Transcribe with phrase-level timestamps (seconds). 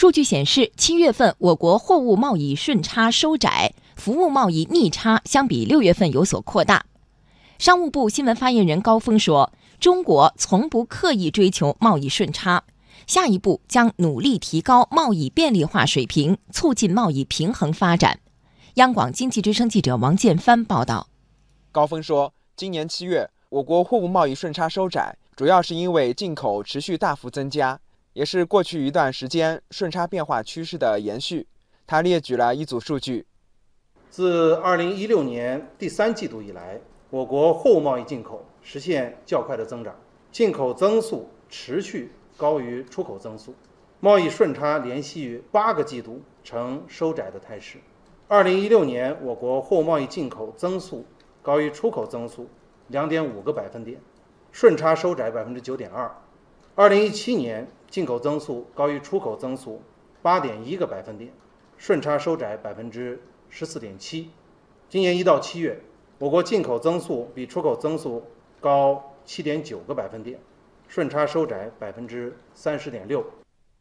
[0.00, 6.86] 数据显示，七月份我国货物贸易顺差收窄，服务贸易逆差相比六月份有所扩大。
[7.58, 12.64] 商务部新闻发言人高峰说：“中国从不刻意追求贸易顺差，
[13.06, 18.20] 下一步将努力提高贸易便利化水平，促进贸易平衡发展。”
[18.76, 21.08] 央广经济之声记者王建帆报道。
[21.70, 27.78] 高峰说：“今年七月，我国货物贸易顺差收窄，主要是因为进口持续大幅增加。”
[28.12, 31.46] 也是过去一段时间顺差变化趋势的延续。
[31.86, 33.24] 他列举了一组数据：
[34.08, 39.94] 自2016年第三季度以来，我国货物贸易进口实现较快的增长，
[40.32, 43.54] 进口增速持续高于出口增速，
[44.00, 47.78] 贸易顺差连续八个季度呈收窄的态势。
[48.28, 51.04] 2016年，我国货物贸易进口增速
[51.42, 52.48] 高于出口增速
[52.90, 54.00] 2.5个百分点，
[54.50, 56.10] 顺差收窄9.2%。
[56.74, 57.68] 2017年。
[57.90, 59.82] 进口增速高于出口增速
[60.22, 61.32] 八点一个百分点，
[61.76, 64.30] 顺差收窄百分之十四点七。
[64.88, 65.80] 今年一到七月，
[66.20, 68.22] 我国进口增速比出口增速
[68.60, 70.38] 高七点九个百分点，
[70.86, 73.24] 顺差收窄百分之三十点六。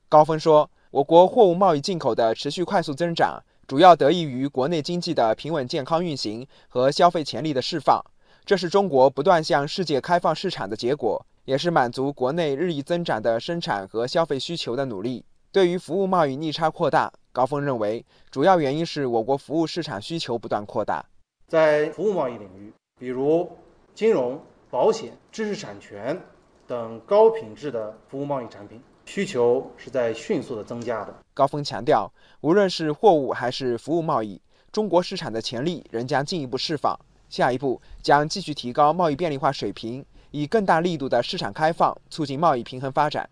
[0.09, 8.03] 高峰说，我国货物贸易进口的持续快速增长，主要得益于国内经济的平稳健康运行和消费潜力的释放，
[8.43, 11.23] 这是中国不断向世界开放市场的结果。
[11.49, 15.25] 也是满足国内日益增长的生产和消费需求的努力。
[15.51, 21.03] 对于服务贸易逆差扩大，高峰认为，主要原因是我国服务市场需求不断扩大。
[21.47, 23.49] 在服务贸易领域，比如
[23.95, 24.39] 金融、
[24.69, 26.21] 保险、知识产权
[26.67, 31.15] 等高品质的服务贸易产品，需求是在迅速的增加的。
[31.33, 34.39] 高峰强调，无论是货物还是服务贸易，
[34.71, 36.95] 中国市场的潜力仍将进一步释放。
[37.27, 40.05] 下一步将继续提高贸易便利化水平。
[40.31, 43.29] 以更大力度的市场开放，促进贸易平衡发展。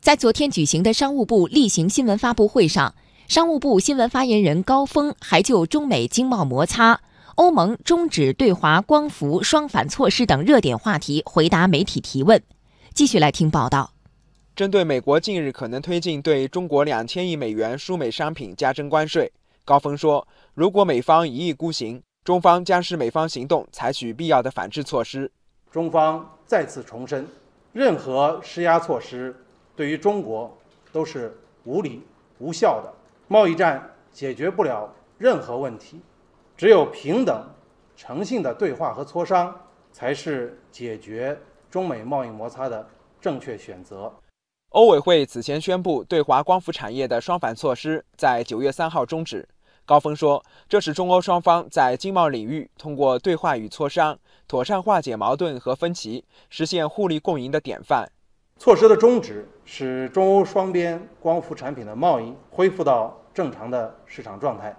[0.00, 2.94] 在昨天举行的商务部例行新闻发布会上，
[3.28, 7.00] 商务部新闻发言人高峰还就中美经贸摩擦、
[7.36, 12.42] 欧盟终止对华光伏双反措施等热点话题回答媒体提问。
[12.92, 13.92] 继续来听报道。
[14.54, 19.32] 针对美国近日可能推进对中国两千亿美元输美商品加征关税，
[19.64, 25.32] 高峰说：“如果美方一意孤行，中方将视美方行动采取必要的反制措施。”
[25.72, 27.26] 中方再次重申，
[27.72, 29.34] 任何施压措施
[29.74, 30.54] 对于中国
[30.92, 31.34] 都是
[31.64, 32.02] 无理
[32.38, 32.92] 无效的。
[33.26, 35.98] 贸易战解决不了任何问题，
[36.58, 37.48] 只有平等、
[37.96, 39.58] 诚信的对话和磋商，
[39.90, 41.40] 才是解决
[41.70, 42.86] 中美贸易摩擦的
[43.18, 44.12] 正确选择。
[44.68, 49.48] 欧委会此前宣布，对华光伏产业的双反措施在九月三号终止。
[49.84, 54.16] 高峰说：“这是中欧双方在经贸领域通过对话与磋商，
[54.46, 58.08] 妥善化解矛盾和分歧，实现互利共赢的典范。
[58.58, 64.74] 措施的终止使中欧双边光伏产品的贸易恢复到正常的市场状态，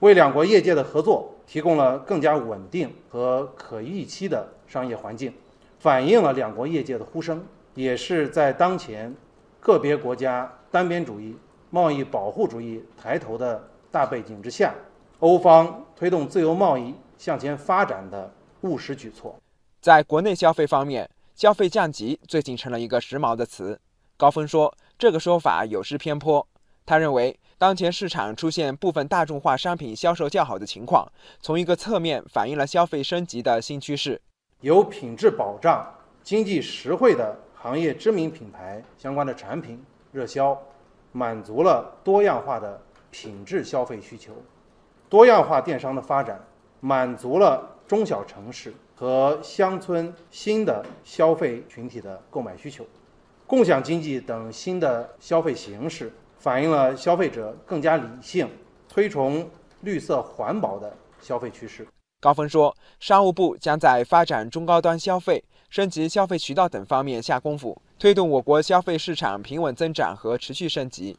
[0.00, 5.30] 为两国业界的合作提供了更加稳定和可预期的商业环境，
[5.78, 9.14] 反映了两国业界的呼声，也是在当前
[9.60, 11.36] 个别国家单边主义、
[11.68, 14.74] 贸易保护主义抬头的。”大背景之下，
[15.20, 18.32] 欧方推动自由贸易向前发展的
[18.62, 19.34] 务实举措。
[19.80, 23.80] 在国内消费方面，消费降级最近成了一个时髦的词。
[24.16, 26.46] 高峰说，这个说法有失偏颇。
[26.84, 31.10] 他认为，当前市场出现部分大众化商品销售较好的情况，
[31.40, 34.20] 从一个侧面反映了消费升级的新趋势。
[34.60, 40.56] 有品质保障、经济实惠的行业知名品牌相关的产品热销，
[41.12, 42.80] 满足了多样化的。
[43.18, 44.34] 品质消费需求，
[45.08, 46.38] 多样化电商的发展，
[46.80, 52.84] 满足了中小城市和乡村新的消费群体的购买需求。
[53.46, 58.46] 共享经济等新的消费形式，反映了消费者更加理性、
[58.86, 59.48] 推崇
[59.80, 61.88] 绿色环保的消费趋势。
[62.20, 71.16] 高峰说，商务部将在发展中高端消费、升级消费渠道等方面下功夫，推动我国消费市场平稳增长和持续升级。